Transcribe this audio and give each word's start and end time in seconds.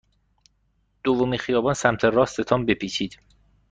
دومین 1.03 1.39
خیابان 1.39 1.73
سمت 1.73 2.05
راست 2.05 2.41
تان 2.41 2.65
بپیچید. 2.65 3.19